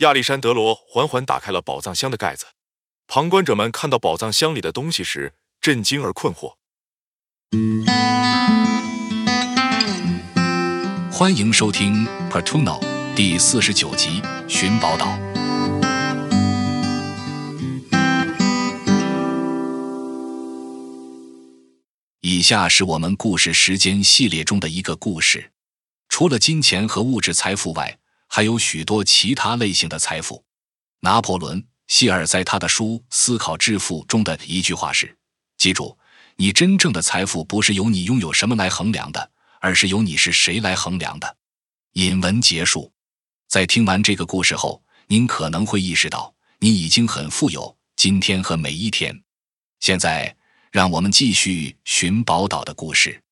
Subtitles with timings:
[0.00, 2.46] 亚历山德罗缓缓打开了宝藏箱的盖子，
[3.06, 6.54] 旁观者们看到宝藏箱里的东西时，震惊而困惑。
[11.12, 12.80] 欢迎收听《Pertuno》
[13.14, 15.04] 第四十九集《寻宝岛》。
[22.22, 25.52] 以下是我们故事时间系列中的一个故事。
[26.08, 27.98] 除了金钱和物质财富外，
[28.30, 30.44] 还有许多其他类型的财富。
[31.00, 35.18] 拿破仑·希尔在他的书《思考致富》中的一句话是
[35.58, 35.98] ：“记住，
[36.36, 41.36] 你真正的财富不是由你拥有什么来衡量的，而是由你是谁来衡量的。”
[41.94, 42.92] 引文结束。
[43.48, 49.24] 在听完这个故事后，您可能会意识到，你已经很富有，今天和每一天。
[49.80, 50.36] 现在，
[50.70, 53.24] 让我们继续寻宝岛的故事。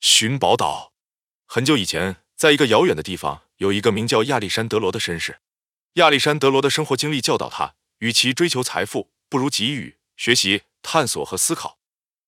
[0.00, 0.92] 寻宝岛，
[1.46, 3.42] 很久以前，在一个遥远的地方。
[3.58, 5.40] 有一个名叫亚历山德罗的绅士，
[5.94, 11.78] 亚历山德罗的生活经历教导他，与其追求财富，不如给予、学习、探索和思考。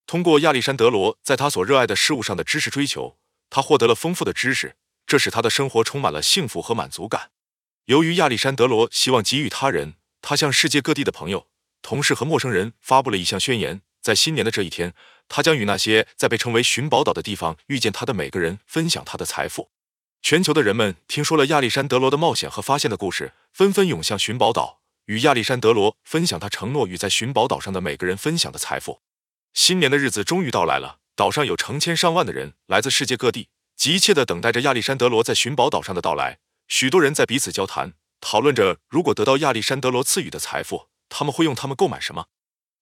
[0.05, 3.17] 通过亚历山德罗在他所热爱的事物上的知识追求，
[3.49, 4.75] 他获得了丰富的知识，
[5.07, 7.31] 这使他的生活充满了幸福和满足感。
[7.85, 11.47] 由于亚历山德罗希望给予他人，他向世界各地的朋友、
[11.81, 14.93] 同事和陌生人发布了一项宣言：在新年的这一天，
[15.29, 19.71] 他将与那些在被称为寻宝岛的地方遇见他的每个人分享他的财富。
[20.21, 29.01] 全球的人们听说了亚历山德罗的冒险和发现的故事，纷纷涌向寻宝岛，与亚历山德罗分享他承诺与在寻宝岛上的每个人分享的财富。
[29.53, 36.37] 新年的日子终于到来了，岛上有成千上万的人来自世界各地，急切地等待着亚历山德罗在寻宝岛上的到来。
[36.67, 42.27] 许多人在彼此交谈，讨论着如果得到亚历山德罗赐予的财富，他们会用它们购买什么。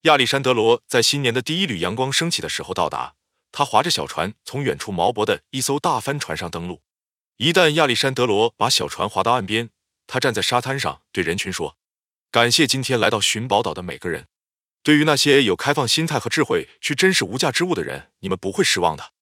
[0.01, 3.15] 亚历山德罗在新年的第一缕阳光升起的时候到达，
[3.53, 6.81] 他划着小船从远处锚泊的一艘大帆船上登陆。
[7.39, 9.69] 一旦亚历山德罗把小船划到岸边，
[10.07, 11.77] 他站在沙滩上对人群说
[12.29, 14.27] ：“感谢今天来到寻宝岛的每个人。
[14.83, 19.13] 对于那些有开放心态和智慧去珍视无价之物的人，你们不会失望的。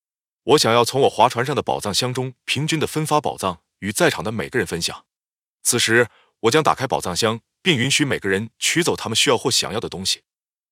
[0.46, 5.06] 我想要从我划船上的宝藏箱中平均的分发宝藏，与在场的每个人分享。
[5.62, 6.08] 此时，
[6.40, 10.24] 我将打开宝藏箱，并允许每个人取走他们需要或想要的东西。”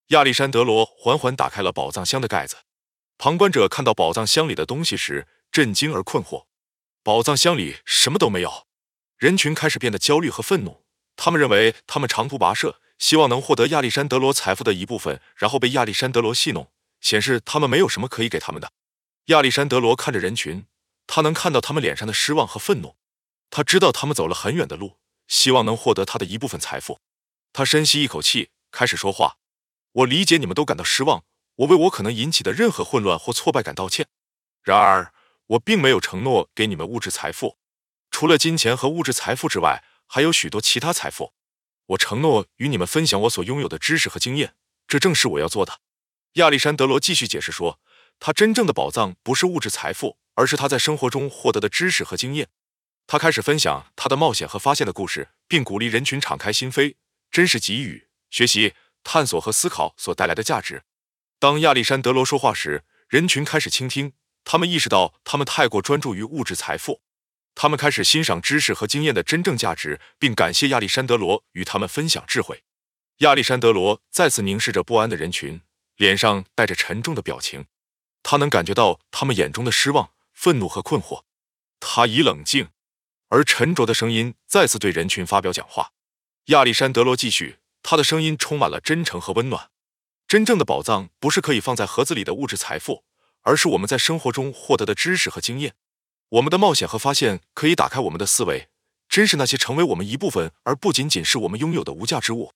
[0.09, 2.55] 亚历山德罗缓缓打开了宝藏箱的盖子，
[3.19, 6.45] 旁观者看到宝藏箱里的东西时，震惊而困惑。
[7.05, 8.65] 宝藏箱里什么都没有，
[9.19, 10.83] 人群开始变得焦虑和愤怒。
[11.15, 18.71] 他们认为他们长途跋涉，希望能获得亚历山德罗财富的一部分，然后被亚历山德罗戏弄，显示他们没有什么可以给他们的。
[19.25, 20.65] 亚历山德罗看着人群，
[21.05, 22.95] 他能看到他们脸上的失望和愤怒。
[23.51, 27.01] 他知道他们走了很远的路，希望能获得他的一部分财富。
[27.53, 29.37] 他深吸一口气，开始说话
[29.93, 31.23] ：“我理解你们都感到失望，
[31.57, 34.07] 我为我可能引起的任何混乱或挫败感道歉。
[34.63, 35.13] 然而。”
[35.47, 37.57] 我并没有承诺给你们物质财富，
[38.09, 41.33] 除了金钱和物质财富之外，还有许多其他财富。
[41.87, 44.55] 我承诺与你们分享我所拥有的知识和经验，
[44.87, 45.81] 这正是我要做的。
[46.33, 47.79] 亚历山德罗继续解释说，
[48.19, 52.49] 他真正的宝藏不是物质财富，而是他在生活中获得的知识和经验。
[53.05, 56.95] 他开始分享他的冒险和发现的故事，并鼓励人群敞开心扉，
[57.29, 58.73] 真实给予、学习、
[59.03, 60.83] 探索和思考所带来的价值。
[61.37, 64.13] 当亚历山德罗说话时，人群开始倾听。
[64.45, 67.01] 他们意识到，他们太过专注于物质财富，
[67.55, 72.63] 他们开始欣赏知识和经验的真正价值，并感谢亚历山德罗与他们分享智慧。
[73.17, 75.61] 亚历山德罗再次凝视着不安的人群，
[75.97, 77.65] 脸上带着沉重的表情。
[78.21, 81.23] 他能感觉到他们眼中的失望、愤怒和困惑。
[81.79, 82.69] 他以冷静
[83.29, 85.91] 而沉着的声音再次对人群发表讲话。
[86.45, 89.69] 亚历山德罗继续，他的声音充满了真诚和温暖。
[90.27, 93.03] 真正的宝藏不是可以放在盒子里的物质财富。
[93.45, 95.75] 而是我们在生活中获得的知识和经验，
[96.29, 98.69] 我们的冒险和发现可以打开我们的思维，
[99.07, 102.51] 珍视那些成为我们一部分而不仅仅是我们拥有的无价之物。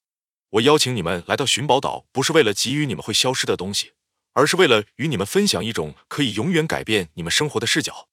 [0.50, 3.94] 我邀请你们来到寻宝岛，不是为了给予你们会消失的东西，
[4.34, 8.10] 而是为了与你们分享一种可以永远改变你们生活的视角。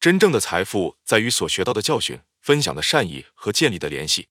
[0.00, 4.28] 真正的财富在于所学到的教训、分享的善意和建立的联系，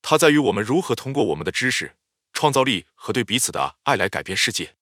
[0.00, 1.96] 它在于我们如何通过我们的知识、
[2.32, 4.76] 创造力和对彼此的爱来改变世界。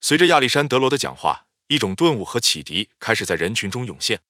[0.00, 1.46] 随着亚历山德罗的讲话。
[1.68, 4.20] 一种顿悟和启迪开始在人群中涌现，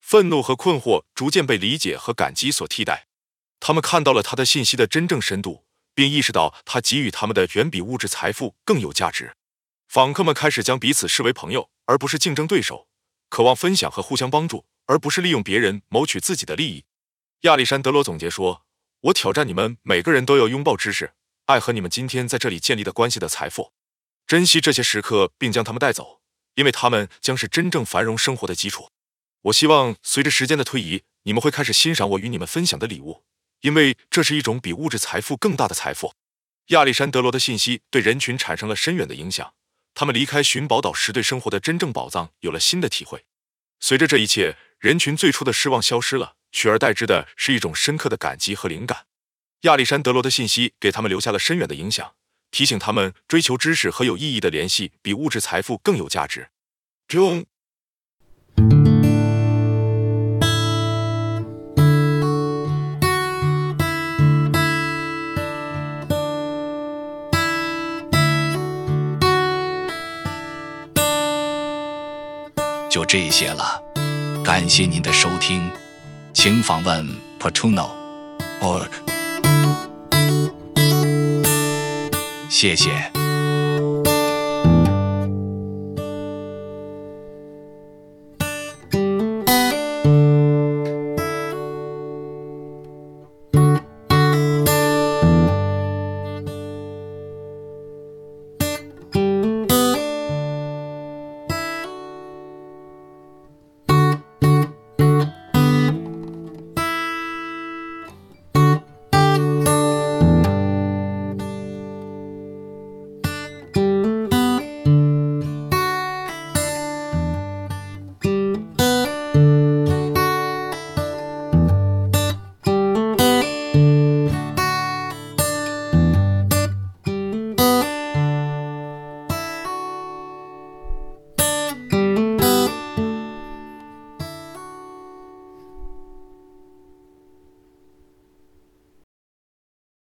[0.00, 3.08] 愤怒和困惑逐渐被理解和感激所替代。
[3.60, 5.64] 他们看到了他的信息的真正深度，
[5.94, 9.34] 并意识到他给予他们的远比物质财富更有价值。
[9.88, 12.88] 访客们开始将彼此视为朋友，而不是竞争对手，
[13.28, 16.84] 渴望分享和互相帮助，而不是利用别人谋取自己的利益。
[17.42, 18.64] 亚历山德罗总结说
[19.00, 21.12] ：“我挑战你们每个人都要拥抱知识、
[21.46, 23.72] 爱和你们今天在这里建立的关系的财富，
[24.26, 26.20] 珍惜这些时刻，并将他们带走。”
[26.58, 28.90] 因为他们将是真正繁荣生活的基础。
[29.42, 33.22] 我希望随着时间的推移，你们会开始欣赏我与你们分享的礼物，
[33.60, 36.12] 因为这是一种比物质财富更大的财富。
[36.70, 39.54] 亚历山德罗的信息对人群产生了深远的影响，
[39.94, 43.24] 他们离开寻宝岛时，对生活的真正宝藏有了新的体会。
[43.78, 49.06] 随着这一切，人群最初的失望消失了，取而代之的是一种深刻的感激和灵感。
[49.60, 52.16] 亚历山德罗的信息给他们留下了深远的影响，
[52.50, 56.48] 提醒他们追求知识和有意义的联系比物质财富更有价值。
[57.06, 57.44] 中。
[72.90, 73.80] 就这些了，
[74.42, 75.70] 感谢您的收听，
[76.32, 77.06] 请访问
[77.38, 77.90] Portuno
[82.48, 83.27] 谢谢。